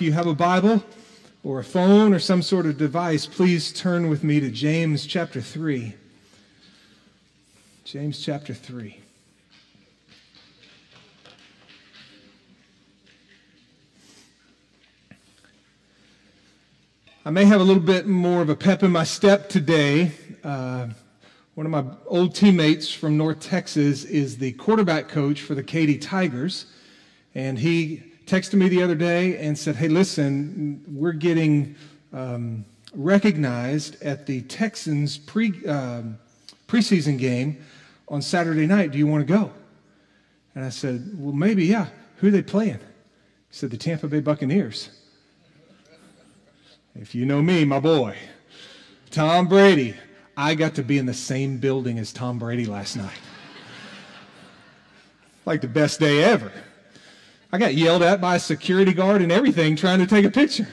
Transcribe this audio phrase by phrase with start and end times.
[0.00, 0.82] if you have a Bible
[1.44, 5.42] or a phone or some sort of device, please turn with me to James chapter
[5.42, 5.94] 3.
[7.84, 8.98] James chapter 3.
[17.26, 20.12] I may have a little bit more of a pep in my step today.
[20.42, 20.88] Uh,
[21.56, 25.98] one of my old teammates from North Texas is the quarterback coach for the Katy
[25.98, 26.64] Tigers.
[27.34, 31.74] And he texted me the other day and said, Hey, listen, we're getting
[32.12, 36.16] um, recognized at the Texans pre, um,
[36.68, 37.60] preseason game
[38.06, 38.92] on Saturday night.
[38.92, 39.52] Do you want to go?
[40.54, 41.88] And I said, Well, maybe, yeah.
[42.18, 42.78] Who are they playing?
[42.78, 44.90] He said, The Tampa Bay Buccaneers.
[46.94, 48.16] If you know me, my boy,
[49.10, 49.96] Tom Brady.
[50.36, 53.18] I got to be in the same building as Tom Brady last night.
[55.44, 56.52] like the best day ever.
[57.52, 60.68] I got yelled at by a security guard and everything trying to take a picture.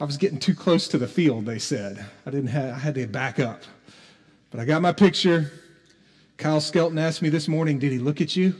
[0.00, 2.04] I was getting too close to the field, they said.
[2.24, 3.62] I didn't have, I had to back up.
[4.50, 5.52] But I got my picture.
[6.38, 8.54] Kyle Skelton asked me this morning, did he look at you?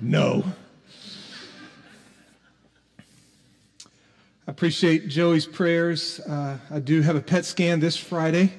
[0.00, 0.44] No.
[4.48, 6.18] I appreciate Joey's prayers.
[6.20, 8.52] Uh, I do have a PET scan this Friday,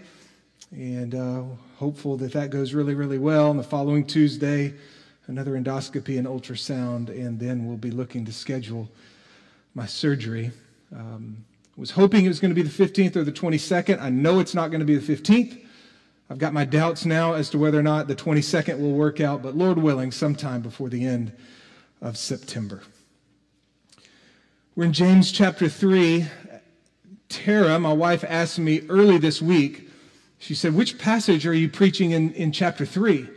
[0.72, 1.44] and uh,
[1.76, 3.52] hopeful that that goes really, really well.
[3.52, 4.74] And the following Tuesday,
[5.28, 8.90] another endoscopy and ultrasound, and then we'll be looking to schedule
[9.76, 10.52] my surgery.
[10.96, 11.46] Um,
[11.82, 14.00] was hoping it was going to be the 15th or the 22nd.
[14.00, 15.66] I know it's not going to be the 15th.
[16.30, 19.42] I've got my doubts now as to whether or not the 22nd will work out,
[19.42, 21.34] but Lord willing, sometime before the end
[22.02, 22.84] of September.
[24.76, 26.28] We're in James chapter 3.
[27.30, 29.90] Tara, my wife, asked me early this week,
[30.38, 33.28] she said, Which passage are you preaching in, in chapter 3?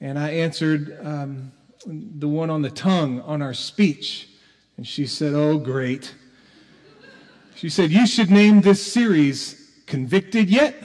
[0.00, 1.52] And I answered, um,
[1.86, 4.28] The one on the tongue, on our speech.
[4.76, 6.14] And she said, Oh, great.
[7.54, 10.76] She said, You should name this series Convicted Yet?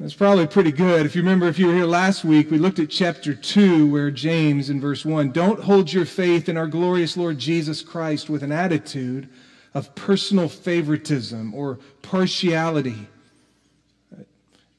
[0.00, 1.04] That's probably pretty good.
[1.04, 4.10] If you remember, if you were here last week, we looked at chapter 2, where
[4.10, 8.42] James in verse 1 don't hold your faith in our glorious Lord Jesus Christ with
[8.42, 9.28] an attitude
[9.74, 13.08] of personal favoritism or partiality.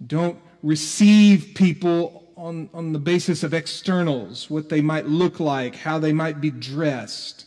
[0.07, 5.99] Don't receive people on, on the basis of externals, what they might look like, how
[5.99, 7.45] they might be dressed,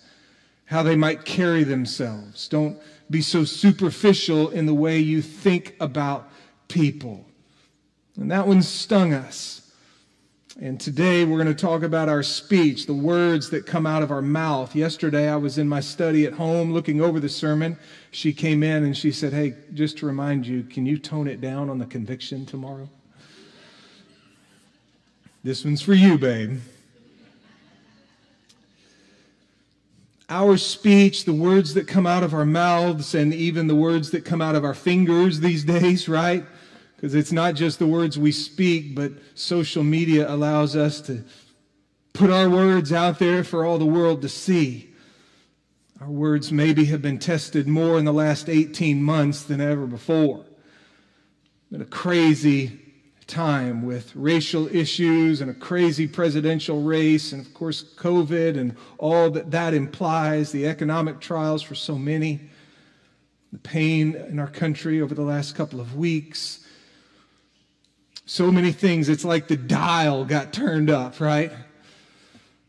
[0.66, 2.46] how they might carry themselves.
[2.46, 2.78] Don't
[3.10, 6.30] be so superficial in the way you think about
[6.68, 7.26] people.
[8.16, 9.72] And that one stung us.
[10.60, 14.12] And today we're going to talk about our speech, the words that come out of
[14.12, 14.76] our mouth.
[14.76, 17.76] Yesterday I was in my study at home looking over the sermon.
[18.12, 21.40] She came in and she said, Hey, just to remind you, can you tone it
[21.40, 22.88] down on the conviction tomorrow?
[25.44, 26.58] This one's for you, babe.
[30.30, 34.24] Our speech, the words that come out of our mouths, and even the words that
[34.24, 36.46] come out of our fingers these days, right?
[36.96, 41.22] Because it's not just the words we speak, but social media allows us to
[42.14, 44.94] put our words out there for all the world to see.
[46.00, 50.46] Our words maybe have been tested more in the last 18 months than ever before.
[51.70, 52.83] Been a crazy
[53.26, 59.30] time with racial issues and a crazy presidential race, and of course, COVID and all
[59.30, 62.40] that that implies, the economic trials for so many,
[63.52, 66.64] the pain in our country over the last couple of weeks
[68.26, 69.08] so many things.
[69.08, 71.52] It's like the dial got turned up, right?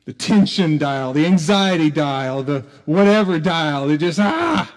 [0.06, 3.90] The tension dial, the anxiety dial, the whatever dial.
[3.90, 4.72] It just, ah!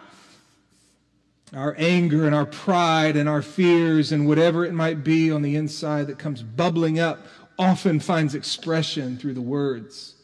[1.54, 5.56] Our anger and our pride and our fears and whatever it might be on the
[5.56, 7.26] inside that comes bubbling up
[7.58, 10.14] often finds expression through the words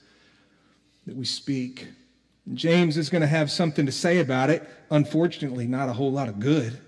[1.07, 1.89] that we speak.
[2.47, 4.69] And James is going to have something to say about it.
[4.91, 6.79] Unfortunately, not a whole lot of good.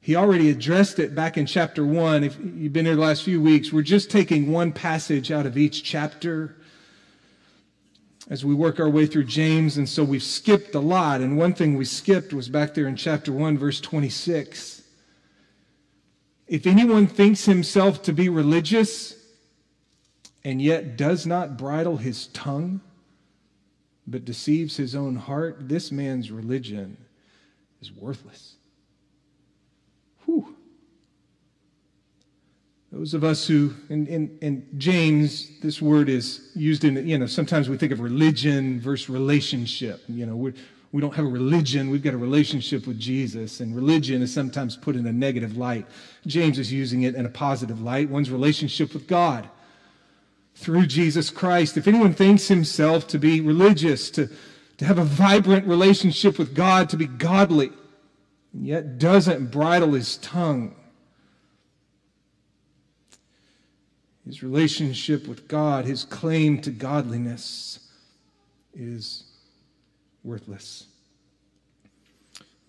[0.00, 2.24] He already addressed it back in chapter 1.
[2.24, 5.56] If you've been here the last few weeks, we're just taking one passage out of
[5.56, 6.56] each chapter
[8.30, 9.76] as we work our way through James.
[9.76, 11.20] And so we've skipped a lot.
[11.20, 14.82] And one thing we skipped was back there in chapter 1, verse 26.
[16.46, 19.16] If anyone thinks himself to be religious
[20.44, 22.80] and yet does not bridle his tongue,
[24.06, 26.96] but deceives his own heart, this man's religion
[27.80, 28.56] is worthless.
[30.24, 30.56] Whew.
[32.92, 37.24] Those of us who, in, in, in, James, this word is used in, you know,
[37.24, 40.02] sometimes we think of religion versus relationship.
[40.08, 43.60] You know, we don't have a religion, we've got a relationship with Jesus.
[43.60, 45.86] And religion is sometimes put in a negative light.
[46.26, 49.48] James is using it in a positive light one's relationship with God
[50.54, 51.78] through Jesus Christ.
[51.78, 54.28] If anyone thinks himself to be religious, to,
[54.76, 57.72] to have a vibrant relationship with God, to be godly,
[58.52, 60.74] and yet doesn't bridle his tongue,
[64.26, 67.90] his relationship with God, his claim to godliness
[68.74, 69.24] is
[70.22, 70.86] worthless.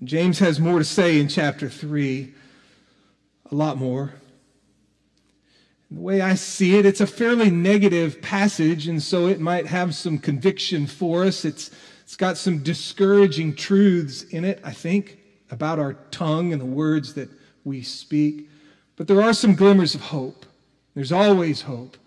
[0.03, 2.33] James has more to say in chapter 3,
[3.51, 4.13] a lot more.
[5.91, 9.93] The way I see it, it's a fairly negative passage, and so it might have
[9.93, 11.45] some conviction for us.
[11.45, 11.69] It's,
[12.01, 15.19] it's got some discouraging truths in it, I think,
[15.51, 17.29] about our tongue and the words that
[17.63, 18.49] we speak.
[18.95, 20.47] But there are some glimmers of hope.
[20.95, 21.97] There's always hope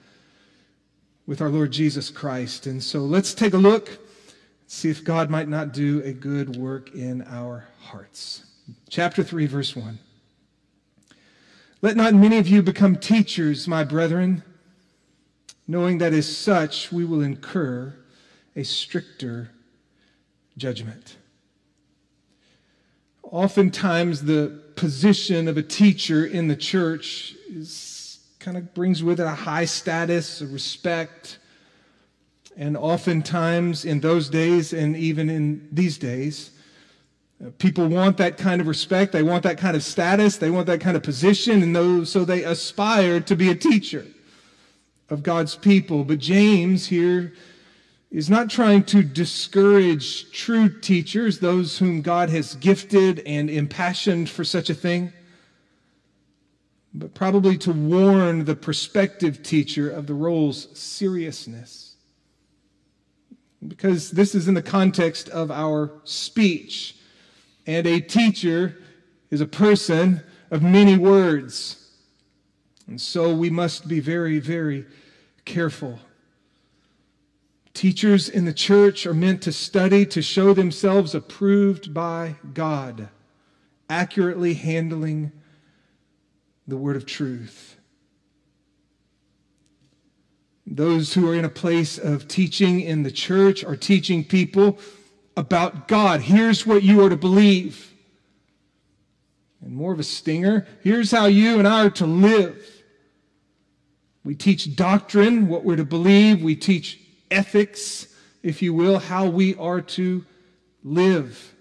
[1.27, 2.67] with our Lord Jesus Christ.
[2.67, 3.99] And so let's take a look,
[4.67, 8.45] see if God might not do a good work in our hearts.
[8.89, 9.99] Chapter 3, verse 1.
[11.83, 14.43] Let not many of you become teachers, my brethren,
[15.69, 17.95] knowing that as such we will incur
[18.55, 19.51] a stricter
[20.57, 21.17] judgment.
[23.23, 27.96] Oftentimes, the position of a teacher in the church is,
[28.47, 31.39] kind of brings with it a high status, a respect.
[32.57, 36.53] And oftentimes, in those days, and even in these days,
[37.45, 39.11] uh, People want that kind of respect.
[39.11, 40.37] They want that kind of status.
[40.37, 41.61] They want that kind of position.
[41.61, 44.07] And so they aspire to be a teacher
[45.11, 46.05] of God's people.
[46.05, 47.33] But James here
[48.13, 54.45] is not trying to discourage true teachers, those whom God has gifted and impassioned for
[54.45, 55.13] such a thing,
[56.97, 61.95] but probably to warn the prospective teacher of the role's seriousness.
[63.67, 66.97] Because this is in the context of our speech
[67.67, 68.79] and a teacher
[69.31, 71.91] is a person of many words.
[72.87, 74.87] And so we must be very, very
[75.45, 75.99] careful.
[77.75, 83.09] Teachers in the church are meant to study to show themselves approved by God,
[83.91, 85.33] accurately handling
[86.67, 87.77] the word of truth.
[90.67, 94.79] Those who are in a place of teaching in the church are teaching people
[95.37, 96.23] about God.
[96.23, 97.95] Here's what you are to believe.
[99.61, 102.59] And more of a stinger, here's how you and I are to live.
[104.25, 106.43] We teach doctrine, what we're to believe.
[106.43, 108.09] We teach ethics,
[108.43, 110.25] if you will, how we are to
[110.83, 111.55] live.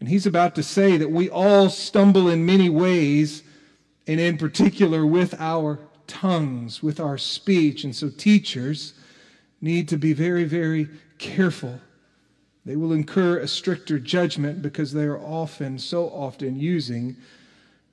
[0.00, 3.42] And he's about to say that we all stumble in many ways,
[4.06, 7.84] and in particular with our tongues, with our speech.
[7.84, 8.94] And so teachers
[9.60, 10.88] need to be very, very
[11.18, 11.80] careful.
[12.64, 17.16] They will incur a stricter judgment because they are often, so often, using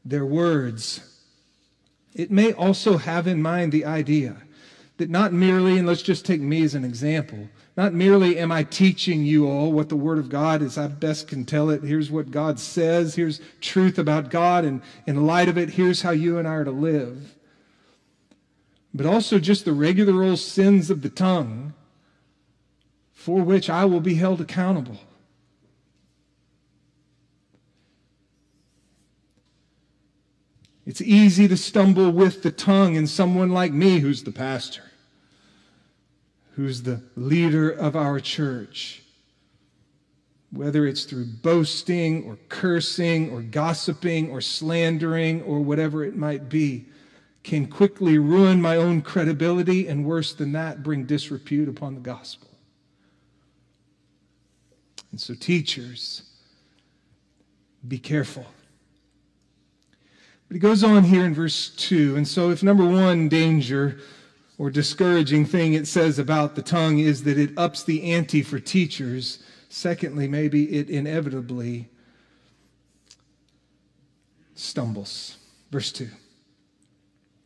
[0.06, 1.02] their words.
[2.16, 4.38] It may also have in mind the idea
[4.96, 8.64] that not merely, and let's just take me as an example, not merely am I
[8.64, 11.84] teaching you all what the Word of God is, I best can tell it.
[11.84, 13.14] Here's what God says.
[13.14, 14.66] Here's truth about God.
[14.66, 17.36] And in light of it, here's how you and I are to live.
[18.96, 21.76] But also just the regular old sins of the tongue
[23.14, 24.98] for which I will be held accountable.
[30.86, 34.87] It's easy to stumble with the tongue in someone like me who's the pastor,
[36.58, 39.04] who's the leader of our church.
[40.52, 46.88] Whether it's through boasting or cursing or gossiping or slandering or whatever it might be,
[47.44, 52.50] can quickly ruin my own credibility and worse than that, bring disrepute upon the gospel.
[55.12, 56.24] And so, teachers,
[57.88, 58.48] be careful.
[60.48, 62.16] But he goes on here in verse 2.
[62.16, 64.00] And so, if number one danger
[64.58, 68.60] or discouraging thing it says about the tongue is that it ups the ante for
[68.60, 71.90] teachers, secondly, maybe it inevitably
[74.56, 75.38] stumbles.
[75.72, 76.10] Verse 2.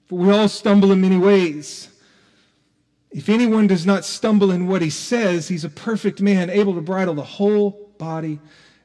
[0.06, 1.90] For we all stumble in many ways.
[3.12, 6.82] If anyone does not stumble in what he says, he's a perfect man, able to
[6.82, 8.40] bridle the whole body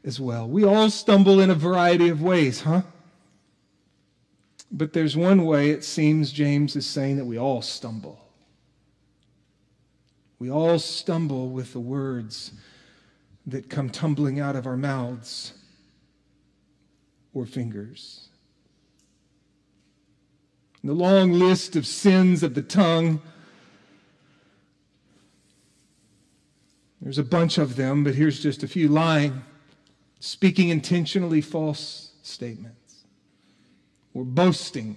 [0.05, 0.49] as well.
[0.49, 2.83] We all stumble in a variety of ways, huh?
[4.77, 8.21] But there's one way it seems James is saying that we all stumble.
[10.39, 12.53] We all stumble with the words
[13.47, 15.55] that come tumbling out of our mouths
[17.33, 18.29] or fingers.
[20.85, 23.21] The long list of sins of the tongue
[27.07, 29.45] There's a bunch of them, but here's just a few lying,
[30.19, 32.86] speaking intentionally false statements,
[34.17, 34.97] or boasting,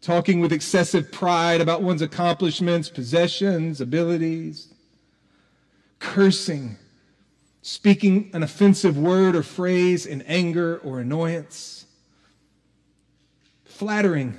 [0.00, 4.72] talking with excessive pride about one's accomplishments, possessions, abilities,
[5.98, 6.78] cursing,
[7.60, 11.84] speaking an offensive word or phrase in anger or annoyance,
[13.66, 14.34] flattering,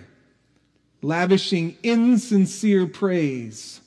[1.04, 3.82] lavishing insincere praise,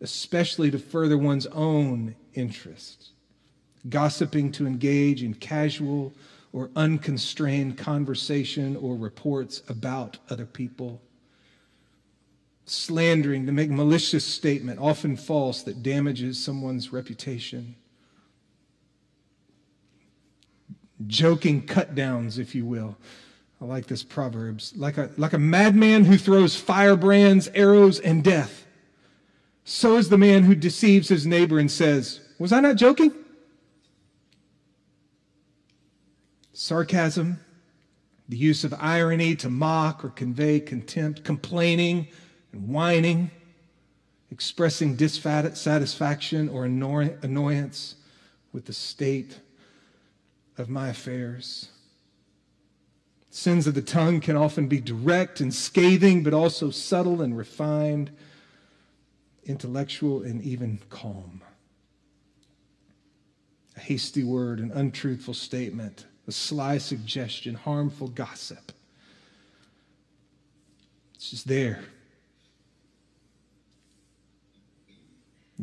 [0.00, 3.10] especially to further one's own interests,
[3.90, 6.14] gossiping to engage in casual
[6.52, 11.00] or unconstrained conversation or reports about other people,
[12.64, 17.74] slandering to make malicious statement, often false, that damages someone's reputation,
[21.06, 22.96] joking cut downs, if you will.
[23.60, 24.72] I like this Proverbs.
[24.76, 28.66] Like a, like a madman who throws firebrands, arrows, and death.
[29.64, 33.12] So is the man who deceives his neighbor and says, Was I not joking?
[36.58, 37.38] Sarcasm,
[38.28, 42.08] the use of irony to mock or convey contempt, complaining
[42.52, 43.30] and whining,
[44.32, 47.94] expressing dissatisfaction or annoyance
[48.52, 49.38] with the state
[50.58, 51.68] of my affairs.
[53.30, 58.10] Sins of the tongue can often be direct and scathing, but also subtle and refined,
[59.44, 61.40] intellectual and even calm.
[63.76, 68.70] A hasty word, an untruthful statement, a sly suggestion, harmful gossip.
[71.14, 71.80] It's just there.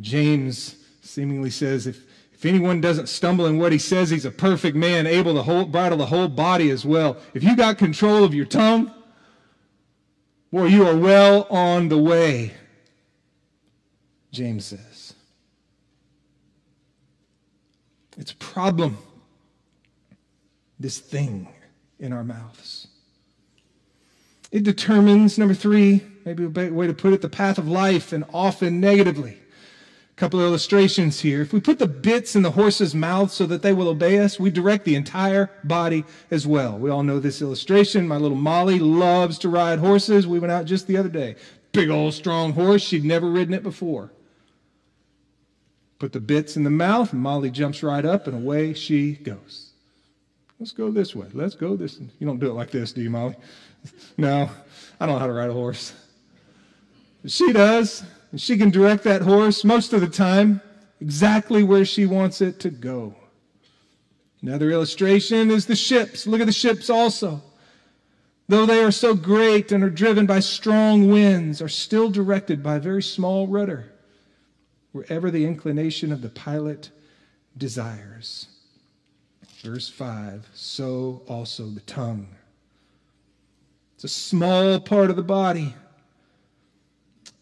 [0.01, 2.03] James seemingly says if,
[2.33, 5.71] if anyone doesn't stumble in what he says, he's a perfect man, able to hold,
[5.71, 7.15] bridle the whole body as well.
[7.35, 8.91] If you got control of your tongue,
[10.51, 12.53] boy, you are well on the way,
[14.31, 15.13] James says.
[18.17, 18.97] It's a problem
[20.79, 21.47] this thing
[21.99, 22.87] in our mouths.
[24.51, 28.23] It determines, number three, maybe a way to put it, the path of life, and
[28.33, 29.39] often negatively.
[30.11, 31.41] A couple of illustrations here.
[31.41, 34.39] If we put the bits in the horse's mouth so that they will obey us,
[34.39, 36.77] we direct the entire body as well.
[36.77, 38.07] We all know this illustration.
[38.07, 40.25] My little Molly loves to ride horses.
[40.25, 41.35] We went out just the other day.
[41.73, 42.81] Big old strong horse.
[42.81, 44.13] She'd never ridden it before.
[45.99, 49.71] Put the bits in the mouth, and Molly jumps right up, and away she goes.
[50.59, 51.27] Let's go this way.
[51.33, 51.99] Let's go this.
[52.19, 53.35] You don't do it like this, do you, Molly?
[54.17, 54.49] no,
[54.99, 55.93] I don't know how to ride a horse.
[57.25, 60.61] She does, and she can direct that horse most of the time
[61.01, 63.15] exactly where she wants it to go.
[64.41, 66.27] Another illustration is the ships.
[66.27, 67.41] Look at the ships also.
[68.47, 72.75] Though they are so great and are driven by strong winds, are still directed by
[72.75, 73.91] a very small rudder,
[74.91, 76.91] wherever the inclination of the pilot
[77.57, 78.47] desires.
[79.65, 82.27] Verse 5 so also the tongue.
[83.95, 85.73] It's a small part of the body,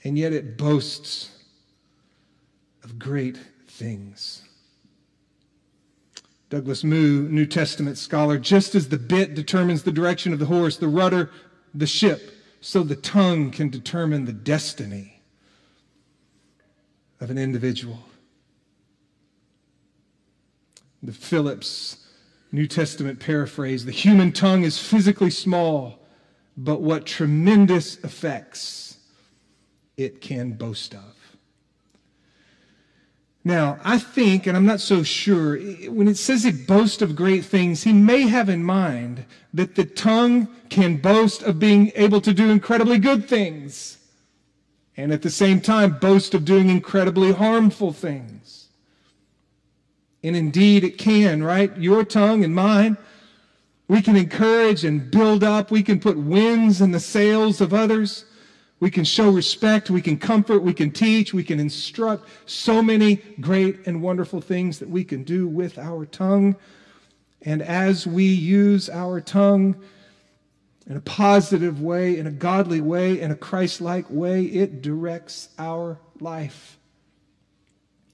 [0.05, 1.31] and yet it boasts
[2.81, 3.37] of great
[3.67, 4.41] things.
[6.49, 10.77] Douglas Moo, New Testament scholar, just as the bit determines the direction of the horse,
[10.77, 11.29] the rudder,
[11.73, 15.19] the ship, so the tongue can determine the destiny
[17.19, 17.99] of an individual.
[21.01, 21.97] The Phillips
[22.53, 25.99] New Testament paraphrase the human tongue is physically small,
[26.55, 28.99] but what tremendous effects
[29.97, 31.15] it can boast of.
[33.43, 35.57] Now, I think, and I'm not so sure,
[35.89, 39.83] when it says it boasts of great things, he may have in mind that the
[39.83, 43.97] tongue can boast of being able to do incredibly good things,
[44.95, 48.62] and at the same time boast of doing incredibly harmful things.
[50.23, 51.75] And indeed, it can, right?
[51.77, 52.97] Your tongue and mine.
[53.87, 55.69] We can encourage and build up.
[55.69, 58.25] We can put winds in the sails of others.
[58.79, 59.89] We can show respect.
[59.89, 60.59] We can comfort.
[60.59, 61.33] We can teach.
[61.33, 62.27] We can instruct.
[62.45, 66.55] So many great and wonderful things that we can do with our tongue.
[67.41, 69.75] And as we use our tongue
[70.87, 75.49] in a positive way, in a godly way, in a Christ like way, it directs
[75.59, 76.77] our life.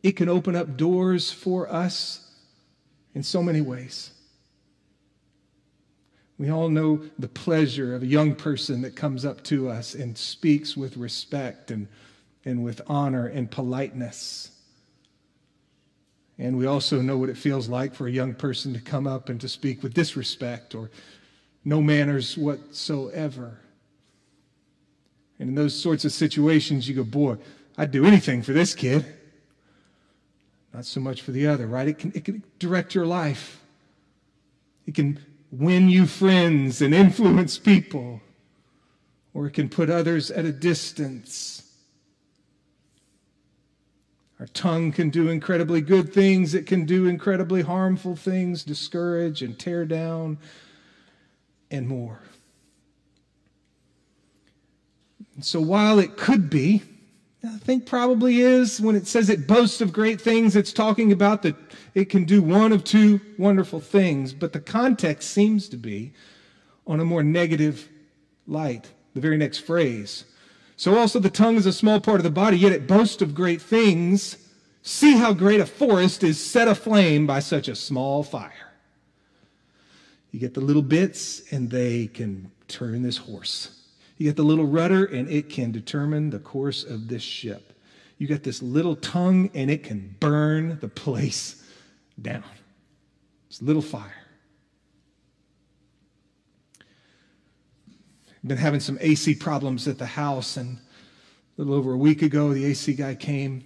[0.02, 2.26] It can open up doors for us
[3.14, 4.12] in so many ways.
[6.38, 10.18] We all know the pleasure of a young person that comes up to us and
[10.18, 11.88] speaks with respect and,
[12.46, 14.52] and with honor and politeness.
[16.38, 19.28] And we also know what it feels like for a young person to come up
[19.28, 20.90] and to speak with disrespect or
[21.66, 23.60] no manners whatsoever.
[25.40, 27.36] And in those sorts of situations, you go, boy,
[27.78, 29.06] I'd do anything for this kid
[30.74, 31.88] not so much for the other, right?
[31.88, 33.62] It can, it can direct your life.
[34.86, 35.20] It can
[35.52, 38.22] win you friends and influence people
[39.34, 41.64] or it can put others at a distance.
[44.40, 49.58] Our tongue can do incredibly good things, it can do incredibly harmful things, discourage and
[49.58, 50.38] tear down,
[51.70, 52.22] and more.
[55.36, 56.84] And so while it could be,
[57.44, 61.42] I think probably is, when it says it boasts of great things, it's talking about
[61.44, 61.56] that
[61.96, 66.12] it can do one of two wonderful things, but the context seems to be
[66.86, 67.88] on a more negative
[68.46, 68.92] light.
[69.14, 70.26] The very next phrase.
[70.76, 73.34] So also the tongue is a small part of the body, yet it boasts of
[73.34, 74.38] great things.
[74.82, 78.74] See how great a forest is set aflame by such a small fire.
[80.32, 83.79] You get the little bits, and they can turn this horse.
[84.20, 87.72] You get the little rudder, and it can determine the course of this ship.
[88.18, 91.64] You get this little tongue, and it can burn the place
[92.22, 92.44] down.
[93.48, 94.12] It's a little fire.
[98.30, 100.82] I've been having some AC problems at the house, and a
[101.62, 103.64] little over a week ago, the AC guy came,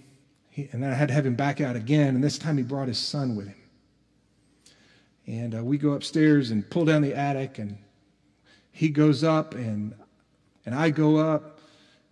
[0.54, 2.86] and then I had to have him back out again, and this time he brought
[2.86, 3.56] his son with him.
[5.26, 7.76] And uh, we go upstairs and pull down the attic, and
[8.70, 9.94] he goes up, and
[10.66, 11.60] and I go up,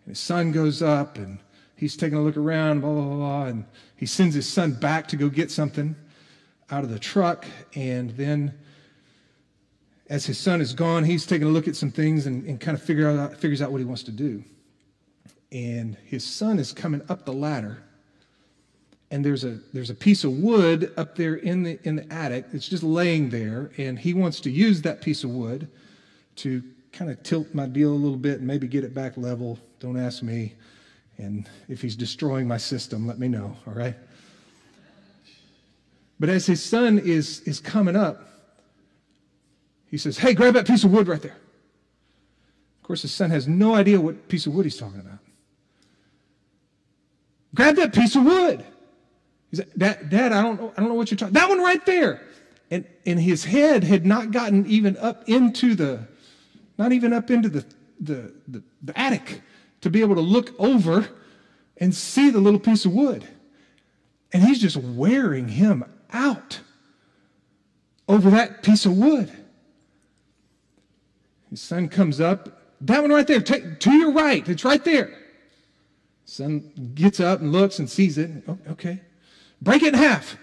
[0.05, 1.39] and his son goes up, and
[1.77, 3.65] he's taking a look around, blah blah blah, and
[3.97, 5.97] he sends his son back to go get something
[6.71, 7.45] out of the truck,
[7.75, 8.55] and then
[10.09, 12.77] as his son is gone, he's taking a look at some things and, and kind
[12.77, 14.45] of figure out, figures out what he wants to do.
[15.51, 17.83] And his son is coming up the ladder,
[19.11, 22.47] and there's a there's a piece of wood up there in the in the attic.
[22.53, 25.69] It's just laying there, and he wants to use that piece of wood
[26.37, 26.63] to
[26.93, 29.59] kind of tilt my deal a little bit and maybe get it back level.
[29.81, 30.55] Don't ask me.
[31.19, 33.95] And if he's destroying my system, let me know, all right?
[36.21, 38.29] But as his son is, is coming up,
[39.91, 41.37] he says, Hey, grab that piece of wood right there.
[42.81, 45.19] Of course, his son has no idea what piece of wood he's talking about.
[47.55, 48.65] Grab that piece of wood.
[49.51, 51.61] He said, Dad, Dad, I don't know, I don't know what you're talking That one
[51.61, 52.23] right there.
[52.71, 56.07] And, and his head had not gotten even up into the,
[56.83, 57.65] not even up into the,
[58.01, 59.41] the, the, the attic
[59.83, 61.09] to be able to look over
[61.77, 63.25] and see the little piece of wood.
[64.33, 66.59] And he's just wearing him out
[68.09, 69.31] over that piece of wood.
[71.51, 72.61] His son comes up.
[72.81, 74.49] That one right there, to your right.
[74.49, 75.17] It's right there.
[76.25, 78.31] Son gets up and looks and sees it.
[78.71, 79.01] Okay.
[79.61, 80.37] Break it in half.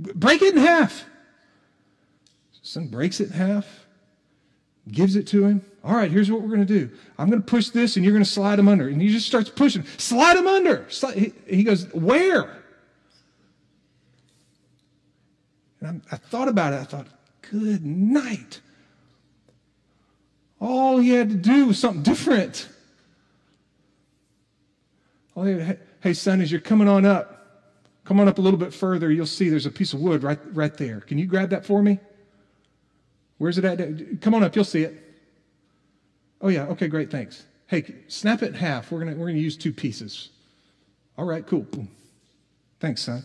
[0.00, 1.04] Break it in half.
[2.60, 3.83] Son breaks it in half,
[4.90, 5.64] gives it to him.
[5.82, 6.90] All right, here's what we're going to do.
[7.18, 8.88] I'm going to push this, and you're going to slide him under.
[8.88, 9.84] And he just starts pushing.
[9.98, 10.86] Slide him under.
[11.46, 12.62] He goes, Where?
[15.80, 16.80] And I thought about it.
[16.80, 17.06] I thought,
[17.50, 18.60] Good night.
[20.60, 22.68] All he had to do was something different.
[25.34, 27.70] All he had, hey, son, as you're coming on up,
[28.04, 29.10] come on up a little bit further.
[29.10, 31.00] You'll see there's a piece of wood right, right there.
[31.00, 31.98] Can you grab that for me?
[33.38, 34.20] Where's it at?
[34.20, 34.54] Come on up.
[34.54, 35.00] You'll see it.
[36.40, 36.66] Oh, yeah.
[36.66, 37.10] Okay, great.
[37.10, 37.44] Thanks.
[37.66, 38.92] Hey, snap it in half.
[38.92, 40.30] We're going we're gonna use two pieces.
[41.16, 41.62] All right, cool.
[41.62, 41.88] Boom.
[42.80, 43.24] Thanks, son.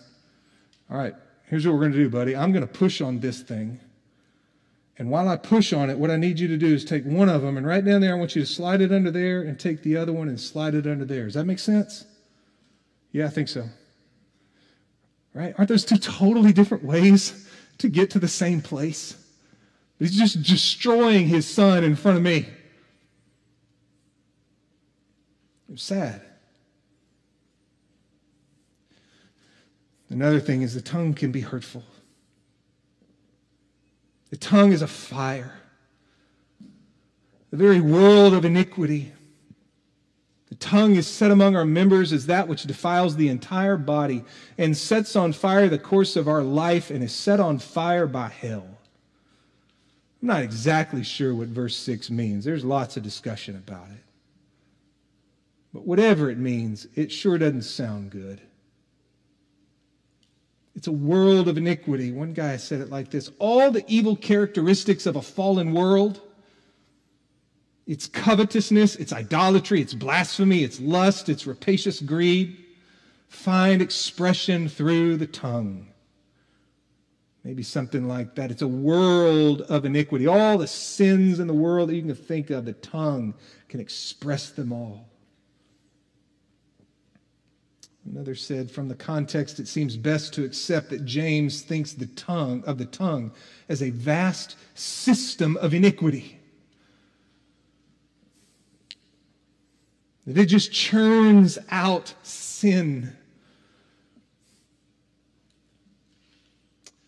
[0.90, 1.14] All right,
[1.48, 2.36] here's what we're going to do, buddy.
[2.36, 3.80] I'm going to push on this thing.
[4.98, 7.30] And while I push on it, what I need you to do is take one
[7.30, 9.58] of them and right down there, I want you to slide it under there and
[9.58, 11.26] take the other one and slide it under there.
[11.26, 12.06] Does that make sense?
[13.12, 13.70] Yeah, I think so.
[15.34, 15.54] Right?
[15.58, 19.16] Aren't those two totally different ways to get to the same place?
[20.00, 22.48] He's just destroying his son in front of me.
[25.72, 26.22] It's sad.
[30.10, 31.84] Another thing is the tongue can be hurtful.
[34.32, 35.54] The tongue is a fire,
[37.52, 39.12] the very world of iniquity.
[40.50, 44.24] The tongue is set among our members as that which defiles the entire body
[44.58, 48.30] and sets on fire the course of our life and is set on fire by
[48.30, 48.79] hell.
[50.22, 52.44] I'm not exactly sure what verse 6 means.
[52.44, 54.04] There's lots of discussion about it.
[55.74, 58.42] But whatever it means, it sure doesn't sound good.
[60.76, 62.12] It's a world of iniquity.
[62.12, 66.22] One guy said it like this All the evil characteristics of a fallen world
[67.90, 72.56] it's covetousness, it's idolatry, it's blasphemy, it's lust, it's rapacious greed
[73.30, 75.88] find expression through the tongue.
[77.44, 78.52] Maybe something like that.
[78.52, 80.28] It's a world of iniquity.
[80.28, 83.34] All the sins in the world that you can think of, the tongue
[83.70, 85.08] can express them all.
[88.06, 92.64] Another said, from the context, it seems best to accept that James thinks the tongue
[92.66, 93.32] of the tongue
[93.70, 96.40] as a vast system of iniquity.
[100.30, 103.18] that it just churns out sin.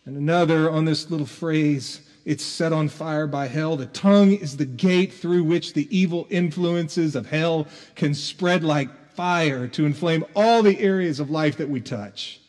[0.06, 3.78] And another on this little phrase, it's set on fire by hell.
[3.78, 8.90] The tongue is the gate through which the evil influences of hell can spread like
[9.14, 12.40] fire to inflame all the areas of life that we touch.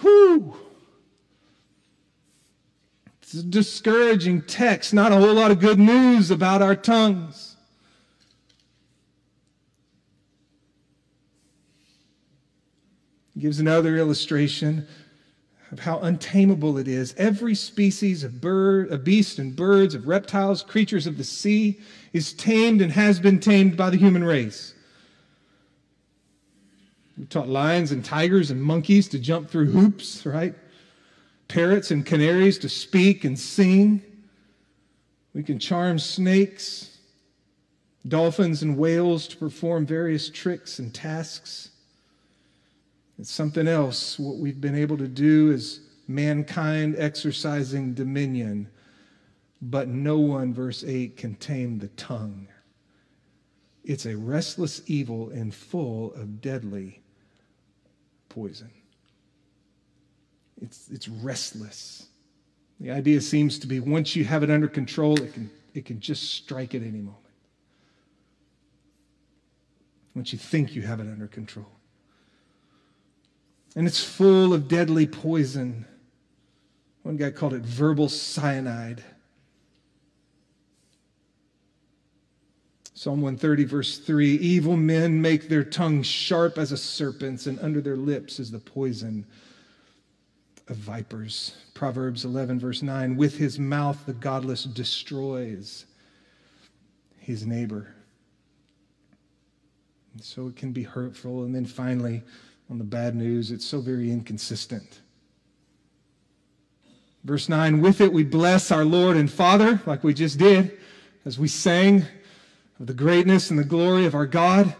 [0.00, 0.56] Whew!
[3.22, 7.56] It's a discouraging text, not a whole lot of good news about our tongues.
[13.36, 14.86] Gives another illustration
[15.74, 17.16] of how untamable it is.
[17.18, 21.80] Every species of bird, of beast and birds, of reptiles, creatures of the sea
[22.12, 24.72] is tamed and has been tamed by the human race.
[27.18, 30.54] We taught lions and tigers and monkeys to jump through hoops, right?
[31.48, 34.00] Parrots and canaries to speak and sing.
[35.34, 36.98] We can charm snakes,
[38.06, 41.70] dolphins and whales to perform various tricks and tasks.
[43.18, 44.18] It's something else.
[44.18, 48.68] What we've been able to do is mankind exercising dominion,
[49.62, 52.48] but no one, verse 8, can tame the tongue.
[53.84, 57.02] It's a restless evil and full of deadly
[58.28, 58.70] poison.
[60.60, 62.08] It's, it's restless.
[62.80, 66.00] The idea seems to be once you have it under control, it can, it can
[66.00, 67.18] just strike at any moment.
[70.14, 71.73] Once you think you have it under control
[73.74, 75.84] and it's full of deadly poison.
[77.02, 79.02] One guy called it verbal cyanide.
[82.94, 87.80] Psalm 130, verse 3 Evil men make their tongues sharp as a serpent's, and under
[87.80, 89.26] their lips is the poison
[90.68, 91.54] of vipers.
[91.74, 95.86] Proverbs 11, verse 9 With his mouth the godless destroys
[97.18, 97.94] his neighbor.
[100.14, 101.42] And so it can be hurtful.
[101.44, 102.22] And then finally,
[102.70, 103.50] on the bad news.
[103.50, 105.00] It's so very inconsistent.
[107.24, 110.78] Verse 9, with it we bless our Lord and Father, like we just did,
[111.24, 112.04] as we sang
[112.78, 114.74] of the greatness and the glory of our God.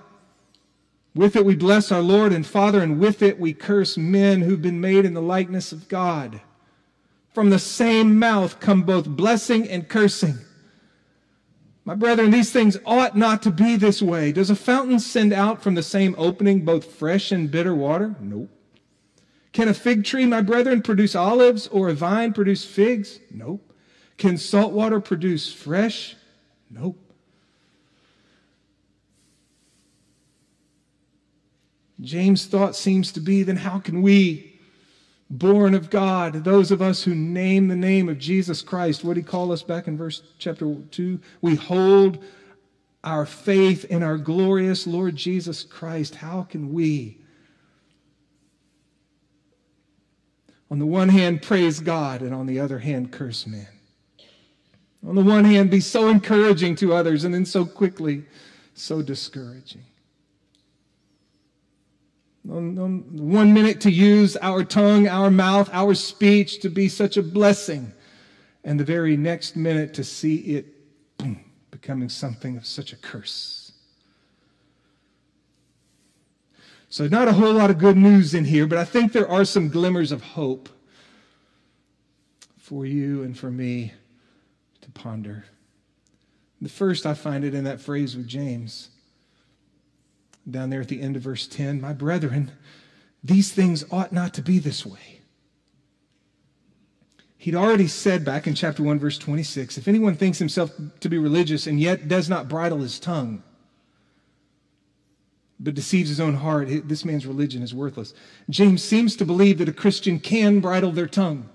[1.15, 4.61] With it we bless our Lord and Father, and with it we curse men who've
[4.61, 6.41] been made in the likeness of God.
[7.33, 10.39] From the same mouth come both blessing and cursing.
[11.85, 14.33] My brethren, these things ought not to be this way.
[14.33, 18.17] Does a fountain send out from the same opening both fresh and bitter water?
[18.21, 18.51] Nope.
[19.53, 23.21] Can a fig tree, my brethren, produce olives or a vine produce figs?
[23.31, 23.73] Nope.
[24.17, 26.17] Can salt water produce fresh?
[26.71, 26.99] Nope.
[32.01, 34.54] James' thought seems to be then how can we
[35.39, 39.23] born of God, those of us who name the name of Jesus Christ, what he
[39.23, 41.21] call us back in verse chapter 2?
[41.41, 42.23] We hold
[43.03, 46.15] our faith in our glorious Lord Jesus Christ.
[46.15, 47.19] How can we,
[50.71, 53.69] on the one hand, praise God and on the other hand, curse men?
[55.07, 58.25] On the one hand, be so encouraging to others and then so quickly
[58.73, 59.85] so discouraging
[62.45, 67.93] one minute to use our tongue, our mouth, our speech to be such a blessing,
[68.63, 70.67] and the very next minute to see it
[71.17, 73.73] boom, becoming something of such a curse.
[76.91, 79.45] So, not a whole lot of good news in here, but I think there are
[79.45, 80.69] some glimmers of hope
[82.59, 83.93] for you and for me
[84.83, 85.45] to ponder.
[86.61, 88.91] The first, I find it in that phrase with James
[90.51, 92.53] down there at the end of verse 10 My brethren,
[93.23, 95.21] these things ought not to be this way.
[97.39, 101.19] He'd already said back in chapter 1, verse 26 if anyone thinks himself to be
[101.19, 103.43] religious and yet does not bridle his tongue,
[105.61, 108.15] but deceives his own heart, this man's religion is worthless.
[108.49, 111.49] James seems to believe that a Christian can bridle their tongue.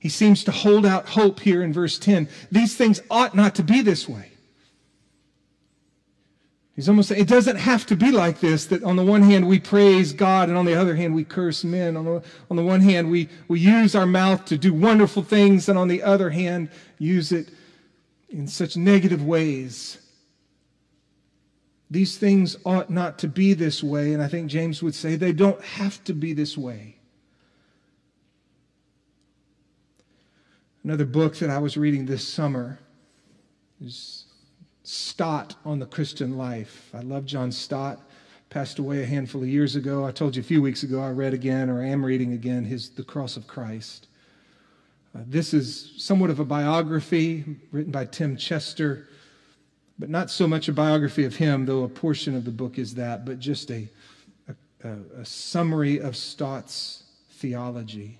[0.00, 2.28] He seems to hold out hope here in verse 10.
[2.50, 4.31] These things ought not to be this way.
[6.74, 9.46] He's almost saying it doesn't have to be like this that on the one hand
[9.46, 11.96] we praise God and on the other hand we curse men.
[11.96, 15.68] On the, on the one hand we, we use our mouth to do wonderful things
[15.68, 17.50] and on the other hand use it
[18.30, 19.98] in such negative ways.
[21.90, 25.34] These things ought not to be this way, and I think James would say they
[25.34, 26.96] don't have to be this way.
[30.82, 32.78] Another book that I was reading this summer
[33.78, 34.21] is
[34.82, 36.90] Stott on the Christian life.
[36.94, 38.00] I love John Stott.
[38.50, 40.04] Passed away a handful of years ago.
[40.04, 42.90] I told you a few weeks ago I read again, or am reading again, his
[42.90, 44.08] The Cross of Christ.
[45.14, 49.08] Uh, this is somewhat of a biography written by Tim Chester
[50.02, 52.94] but not so much a biography of him, though a portion of the book is
[52.94, 53.88] that, but just a,
[54.82, 58.18] a, a summary of Stott's theology.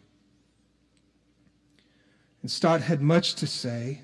[2.40, 4.02] And Stott had much to say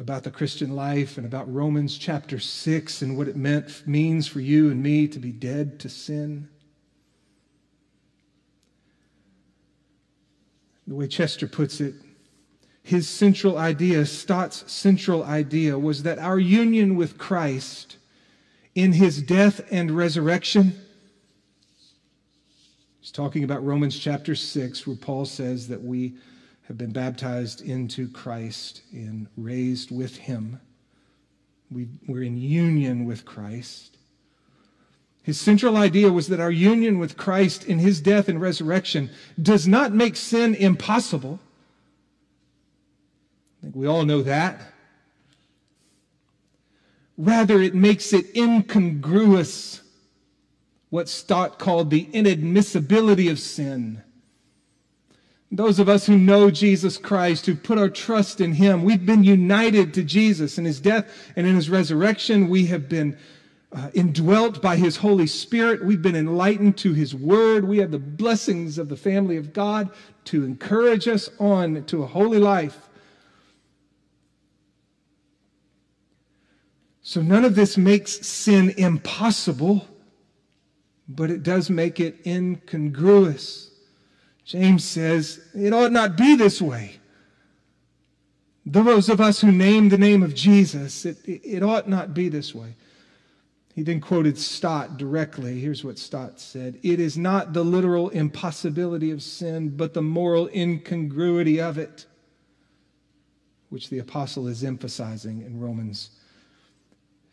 [0.00, 4.40] about the Christian life and about Romans chapter 6 and what it meant means for
[4.40, 6.48] you and me to be dead to sin.
[10.86, 11.94] The way Chester puts it,
[12.82, 17.98] his central idea, Stott's central idea, was that our union with Christ
[18.74, 20.72] in his death and resurrection.
[23.00, 26.14] He's talking about Romans chapter 6, where Paul says that we
[26.70, 30.60] have been baptized into Christ and raised with him.
[31.68, 33.96] We, we're in union with Christ.
[35.24, 39.10] His central idea was that our union with Christ in his death and resurrection
[39.42, 41.40] does not make sin impossible.
[43.58, 44.60] I think we all know that.
[47.18, 49.82] Rather, it makes it incongruous,
[50.88, 54.04] what Stott called the inadmissibility of sin.
[55.52, 59.24] Those of us who know Jesus Christ, who put our trust in Him, we've been
[59.24, 62.48] united to Jesus in His death and in His resurrection.
[62.48, 63.18] We have been
[63.72, 65.84] uh, indwelt by His Holy Spirit.
[65.84, 67.64] We've been enlightened to His Word.
[67.64, 69.90] We have the blessings of the family of God
[70.26, 72.88] to encourage us on to a holy life.
[77.02, 79.84] So none of this makes sin impossible,
[81.08, 83.69] but it does make it incongruous.
[84.44, 86.96] James says it ought not be this way.
[88.66, 92.54] Those of us who name the name of Jesus, it, it, ought not be this
[92.54, 92.76] way.
[93.74, 95.60] He then quoted Stott directly.
[95.60, 100.48] Here's what Stott said It is not the literal impossibility of sin, but the moral
[100.48, 102.06] incongruity of it,
[103.70, 106.10] which the apostle is emphasizing in Romans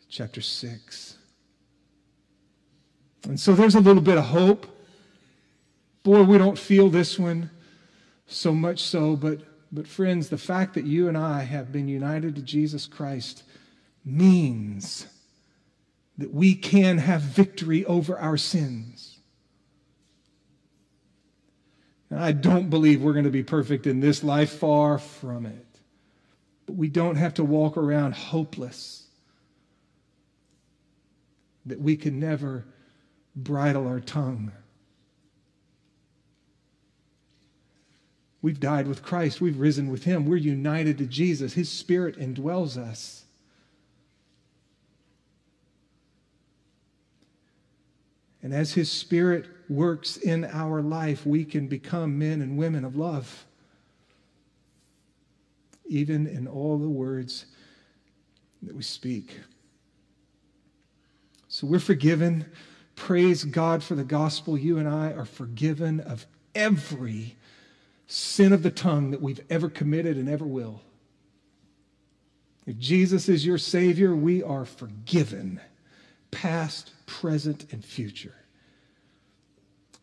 [0.08, 1.18] chapter 6.
[3.24, 4.66] And so there's a little bit of hope
[6.02, 7.50] Boy, we don't feel this one
[8.26, 9.40] so much so, but,
[9.72, 13.42] but friends, the fact that you and I have been united to Jesus Christ
[14.04, 15.06] means
[16.18, 19.18] that we can have victory over our sins.
[22.10, 25.66] Now, I don't believe we're going to be perfect in this life, far from it.
[26.66, 29.06] But we don't have to walk around hopeless
[31.66, 32.64] that we can never
[33.36, 34.52] bridle our tongue.
[38.40, 39.40] We've died with Christ.
[39.40, 40.26] We've risen with him.
[40.26, 41.54] We're united to Jesus.
[41.54, 43.24] His spirit indwells us.
[48.42, 52.96] And as his spirit works in our life, we can become men and women of
[52.96, 53.44] love.
[55.86, 57.46] Even in all the words
[58.62, 59.40] that we speak.
[61.48, 62.46] So we're forgiven.
[62.94, 64.56] Praise God for the gospel.
[64.56, 67.36] You and I are forgiven of every
[68.08, 70.80] sin of the tongue that we've ever committed and ever will.
[72.66, 75.60] If Jesus is your Savior, we are forgiven,
[76.30, 78.34] past, present, and future.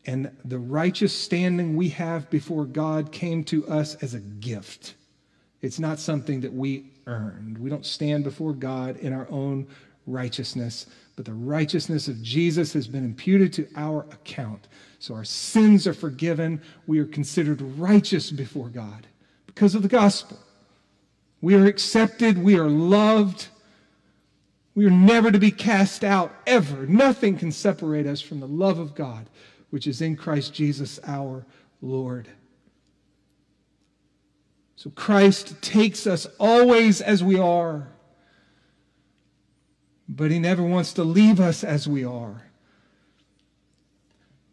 [0.05, 4.93] And the righteous standing we have before God came to us as a gift.
[5.61, 7.57] It's not something that we earned.
[7.57, 9.67] We don't stand before God in our own
[10.07, 14.67] righteousness, but the righteousness of Jesus has been imputed to our account.
[14.99, 16.61] So our sins are forgiven.
[16.87, 19.07] We are considered righteous before God
[19.45, 20.39] because of the gospel.
[21.41, 22.37] We are accepted.
[22.37, 23.47] We are loved.
[24.73, 26.85] We are never to be cast out, ever.
[26.85, 29.29] Nothing can separate us from the love of God,
[29.69, 31.45] which is in Christ Jesus our
[31.81, 32.27] Lord.
[34.75, 37.87] So Christ takes us always as we are,
[40.07, 42.45] but he never wants to leave us as we are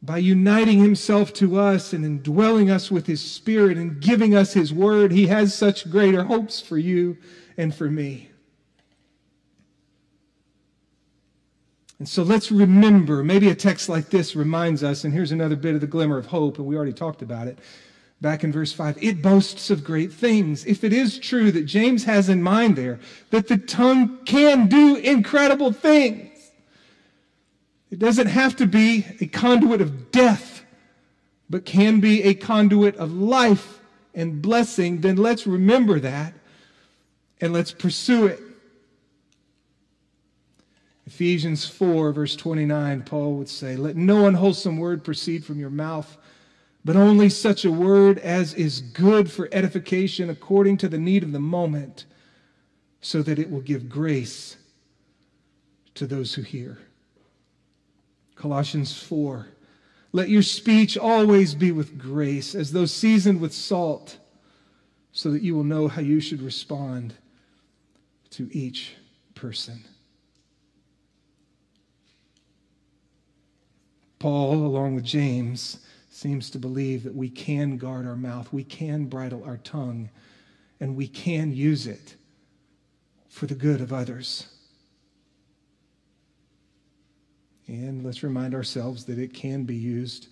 [0.02, 4.74] by uniting himself to us and indwelling us with his spirit and giving us his
[4.74, 7.16] word, he has such greater hopes for you
[7.56, 8.28] and for me.
[12.00, 15.76] And so let's remember, maybe a text like this reminds us, and here's another bit
[15.76, 17.60] of the glimmer of hope, and we already talked about it
[18.22, 19.02] back in verse 5.
[19.02, 20.64] It boasts of great things.
[20.64, 24.96] If it is true that James has in mind there that the tongue can do
[24.96, 26.52] incredible things,
[27.90, 30.64] it doesn't have to be a conduit of death,
[31.50, 33.80] but can be a conduit of life
[34.14, 35.02] and blessing.
[35.02, 36.32] Then let's remember that
[37.40, 38.40] and let's pursue it.
[41.06, 46.16] Ephesians 4, verse 29, Paul would say, Let no unwholesome word proceed from your mouth,
[46.84, 51.32] but only such a word as is good for edification according to the need of
[51.32, 52.04] the moment
[53.00, 54.56] so that it will give grace
[55.94, 56.78] to those who hear.
[58.34, 59.46] Colossians 4
[60.12, 64.18] Let your speech always be with grace, as though seasoned with salt,
[65.12, 67.14] so that you will know how you should respond
[68.30, 68.96] to each
[69.34, 69.84] person.
[74.18, 75.78] Paul, along with James,
[76.22, 80.08] seems to believe that we can guard our mouth, we can bridle our tongue,
[80.78, 82.14] and we can use it
[83.28, 84.46] for the good of others.
[87.66, 90.28] And let's remind ourselves that it can be used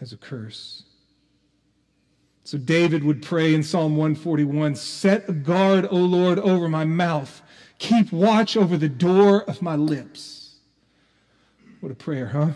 [0.00, 0.84] as a curse.
[2.44, 7.42] So David would pray in Psalm 141 Set a guard, O Lord, over my mouth.
[7.78, 10.54] Keep watch over the door of my lips.
[11.80, 12.52] What a prayer, huh?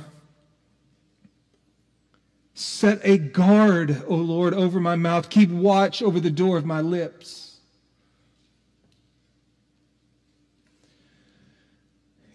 [2.55, 5.29] Set a guard, O Lord, over my mouth.
[5.29, 7.59] Keep watch over the door of my lips.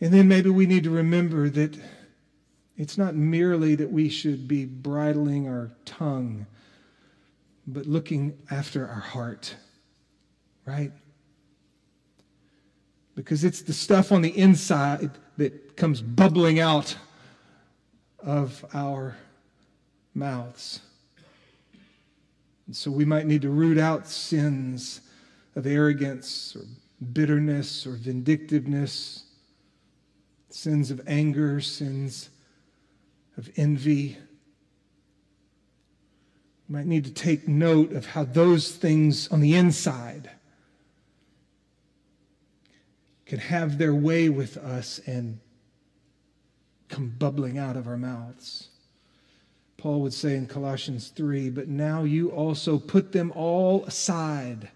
[0.02, 1.78] And then maybe we need to remember that
[2.78, 6.46] it's not merely that we should be bridling our tongue,
[7.68, 9.56] but looking after our heart,
[10.66, 10.92] right?
[13.16, 16.96] Because it's the stuff on the inside that comes bubbling out
[18.20, 19.18] of our
[20.20, 20.82] mouths.
[22.68, 25.02] And so we might need to root out sins
[25.56, 26.66] of arrogance or
[27.14, 29.24] bitterness or vindictiveness,
[30.50, 32.30] sins of anger, sins
[33.38, 34.18] of envy.
[36.68, 40.30] We might need to take note of how those things on the inside
[43.26, 45.40] can have their way with us and
[46.90, 48.70] come bubbling out of our mouths.
[49.80, 54.70] Paul would say in Colossians 3 But now you also put them all aside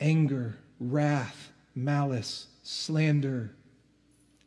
[0.00, 3.54] anger, wrath, malice, slander,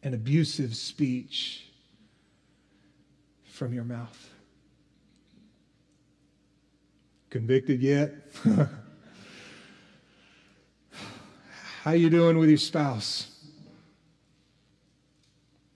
[0.04, 1.66] and abusive speech
[3.44, 4.30] from your mouth.
[7.30, 8.14] Convicted yet?
[11.84, 13.32] How you doing with your spouse?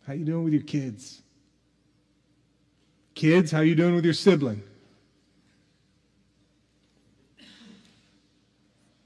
[0.07, 1.21] How you doing with your kids?
[3.19, 4.63] Kids, how you doing with your sibling?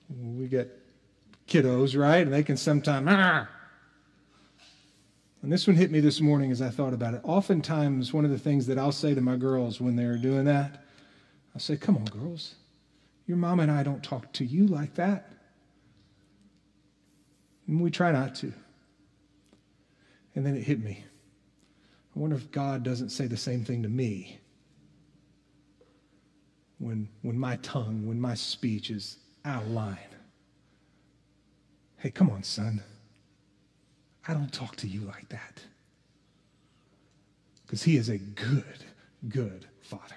[0.07, 0.69] We get
[1.47, 2.19] kiddos, right?
[2.19, 3.07] And they can sometimes.
[3.09, 3.49] Ah!
[5.41, 7.21] And this one hit me this morning as I thought about it.
[7.23, 10.83] Oftentimes, one of the things that I'll say to my girls when they're doing that,
[11.55, 12.53] I'll say, Come on, girls.
[13.25, 15.31] Your mom and I don't talk to you like that.
[17.65, 18.53] And we try not to.
[20.35, 21.03] And then it hit me.
[22.15, 24.39] I wonder if God doesn't say the same thing to me
[26.77, 29.97] when, when my tongue, when my speech is out of line.
[31.97, 32.83] Hey, come on, son.
[34.27, 35.61] I don't talk to you like that.
[37.65, 38.85] Because he is a good,
[39.29, 40.15] good father.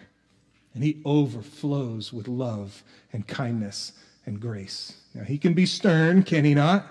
[0.75, 2.83] And he overflows with love
[3.13, 3.93] and kindness
[4.27, 4.97] and grace.
[5.15, 6.87] Now, he can be stern, can he not?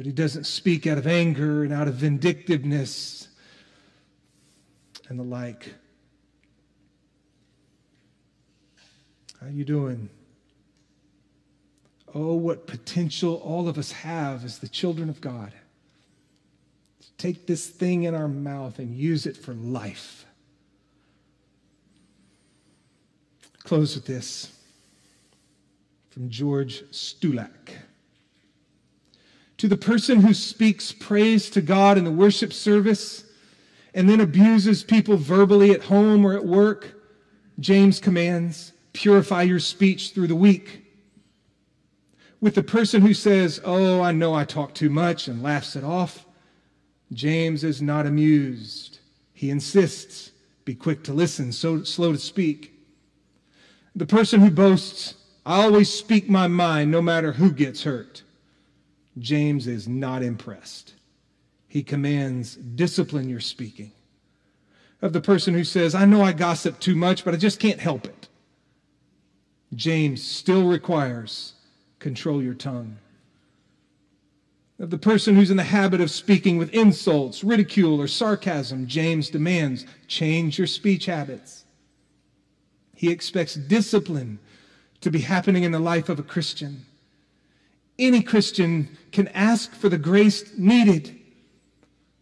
[0.00, 3.28] But he doesn't speak out of anger and out of vindictiveness
[5.10, 5.74] and the like.
[9.38, 10.08] How are you doing?
[12.14, 15.52] Oh, what potential all of us have as the children of God.
[17.02, 20.24] To take this thing in our mouth and use it for life.
[23.64, 24.50] Close with this
[26.08, 27.50] from George Stulac.
[29.60, 33.24] To the person who speaks praise to God in the worship service
[33.92, 36.94] and then abuses people verbally at home or at work,
[37.58, 40.86] James commands, purify your speech through the week.
[42.40, 45.84] With the person who says, Oh, I know I talk too much and laughs it
[45.84, 46.24] off,
[47.12, 49.00] James is not amused.
[49.34, 50.30] He insists,
[50.64, 52.72] be quick to listen, so slow to speak.
[53.94, 58.22] The person who boasts, I always speak my mind no matter who gets hurt.
[59.20, 60.94] James is not impressed.
[61.68, 63.92] He commands, discipline your speaking.
[65.02, 67.80] Of the person who says, I know I gossip too much, but I just can't
[67.80, 68.28] help it.
[69.74, 71.52] James still requires,
[72.00, 72.98] control your tongue.
[74.78, 79.28] Of the person who's in the habit of speaking with insults, ridicule, or sarcasm, James
[79.30, 81.66] demands, change your speech habits.
[82.96, 84.38] He expects discipline
[85.02, 86.86] to be happening in the life of a Christian
[88.00, 91.16] any Christian can ask for the grace needed.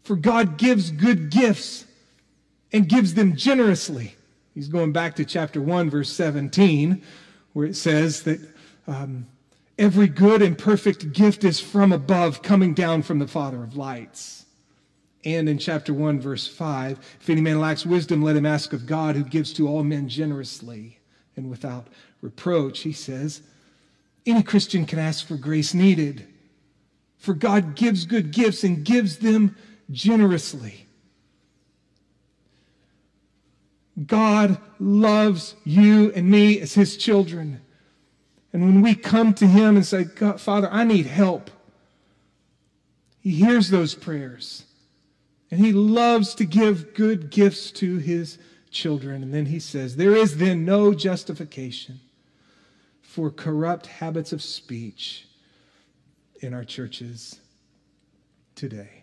[0.02, 1.86] For God gives good gifts
[2.72, 4.14] and gives them generously.
[4.54, 7.02] He's going back to chapter 1, verse 17,
[7.52, 8.40] where it says that
[8.86, 9.26] um,
[9.78, 14.46] every good and perfect gift is from above, coming down from the Father of lights.
[15.24, 18.86] And in chapter 1, verse 5, if any man lacks wisdom, let him ask of
[18.86, 20.98] God, who gives to all men generously
[21.36, 21.88] and without
[22.22, 22.80] reproach.
[22.80, 23.42] He says,
[24.30, 26.26] any Christian can ask for grace needed.
[27.18, 29.56] For God gives good gifts and gives them
[29.90, 30.86] generously.
[34.06, 37.60] God loves you and me as his children.
[38.52, 41.50] And when we come to him and say, Father, I need help,
[43.20, 44.64] he hears those prayers.
[45.50, 48.38] And he loves to give good gifts to his
[48.70, 49.22] children.
[49.22, 52.00] And then he says, There is then no justification
[53.08, 55.26] for corrupt habits of speech
[56.42, 57.40] in our churches
[58.54, 59.02] today.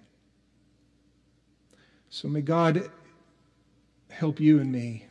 [2.12, 2.92] So may God
[4.12, 5.08] help you and me,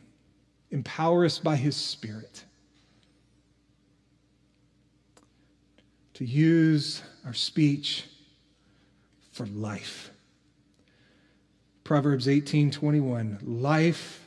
[0.71, 2.45] empower us by his Spirit
[6.13, 8.05] to use our speech
[9.33, 10.09] for life.
[11.83, 14.25] Proverbs 18:21 Life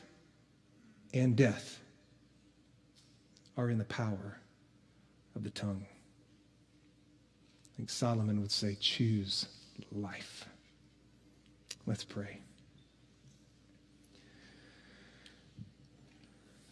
[1.11, 1.79] and death
[3.57, 4.38] are in the power
[5.39, 5.85] of the tongue.
[7.63, 9.47] I think Solomon would say choose
[9.93, 10.45] life.
[11.85, 12.41] Let's pray.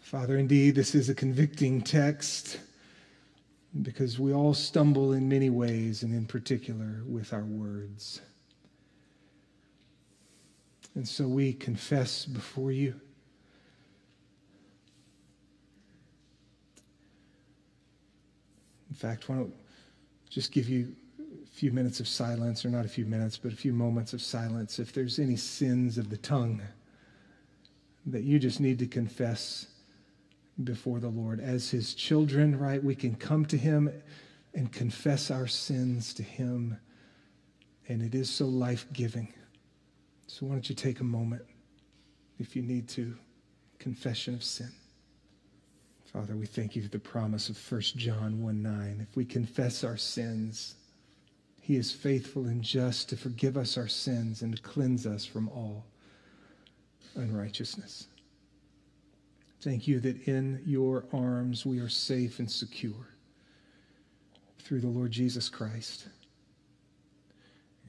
[0.01, 2.59] Father, indeed, this is a convicting text
[3.81, 8.21] because we all stumble in many ways, and in particular with our words.
[10.93, 12.99] And so we confess before you.
[18.97, 19.53] Fact, why don't
[20.29, 23.55] just give you a few minutes of silence, or not a few minutes, but a
[23.55, 24.79] few moments of silence.
[24.79, 26.61] If there's any sins of the tongue
[28.07, 29.67] that you just need to confess
[30.63, 31.39] before the Lord.
[31.39, 33.91] As his children, right, we can come to him
[34.53, 36.77] and confess our sins to him.
[37.87, 39.33] And it is so life giving.
[40.27, 41.43] So why don't you take a moment,
[42.39, 43.15] if you need to,
[43.79, 44.71] confession of sin.
[46.13, 49.07] Father, we thank you for the promise of 1 John 1 9.
[49.09, 50.75] If we confess our sins,
[51.59, 55.49] he is faithful and just to forgive us our sins and to cleanse us from
[55.49, 55.85] all
[57.15, 58.07] unrighteousness.
[59.61, 63.09] Thank you that in your arms we are safe and secure
[64.59, 66.07] through the Lord Jesus Christ.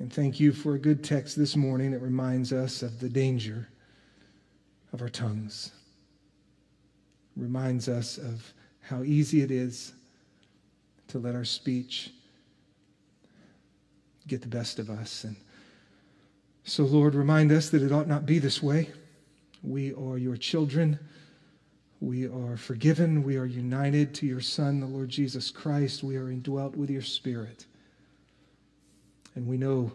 [0.01, 3.69] And thank you for a good text this morning that reminds us of the danger
[4.93, 5.73] of our tongues,
[7.39, 9.93] reminds us of how easy it is
[11.07, 12.11] to let our speech
[14.27, 15.25] get the best of us.
[15.25, 15.37] And
[16.65, 18.91] so, Lord, remind us that it ought not be this way.
[19.63, 20.99] We are your children.
[22.01, 23.23] We are forgiven.
[23.23, 26.03] We are united to your Son, the Lord Jesus Christ.
[26.03, 27.65] We are indwelt with your Spirit.
[29.35, 29.93] And we know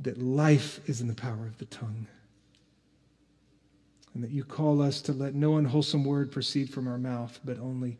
[0.00, 2.06] that life is in the power of the tongue.
[4.20, 7.58] And that you call us to let no unwholesome word proceed from our mouth, but
[7.58, 7.96] only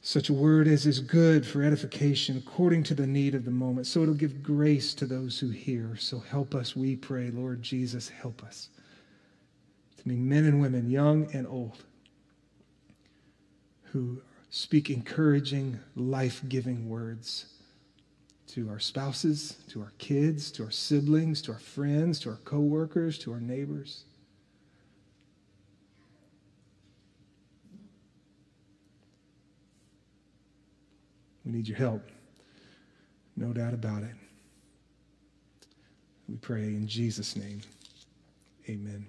[0.00, 3.86] such a word as is good for edification according to the need of the moment.
[3.86, 5.96] So it'll give grace to those who hear.
[5.96, 7.30] So help us, we pray.
[7.30, 8.70] Lord Jesus, help us
[9.98, 11.84] to be men and women, young and old,
[13.82, 17.52] who speak encouraging, life giving words
[18.46, 23.18] to our spouses, to our kids, to our siblings, to our friends, to our coworkers,
[23.18, 24.04] to our neighbors.
[31.44, 32.02] We need your help.
[33.36, 34.14] No doubt about it.
[36.28, 37.60] We pray in Jesus' name.
[38.68, 39.06] Amen.